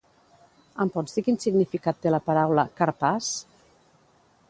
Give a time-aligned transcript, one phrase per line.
[0.85, 3.33] Em pots dir quin significat té la paraula Karpàs?